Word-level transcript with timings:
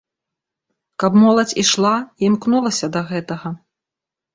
Каб 1.03 1.19
моладзь 1.25 1.55
ішла 1.67 1.95
і 2.01 2.23
імкнулася 2.33 2.95
да 2.97 3.09
гэтага. 3.15 3.59